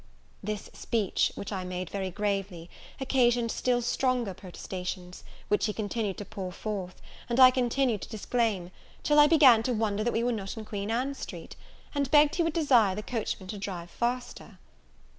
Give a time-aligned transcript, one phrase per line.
[0.41, 6.25] This speech, which I made very gravely, occasioned still stronger protestations; which he continued to
[6.25, 8.71] pour forth, and I continued to disclaim,
[9.03, 11.55] till I began to wonder that we were not in Queen Ann Street,
[11.93, 14.57] and begged he would desire the coachman to drive faster.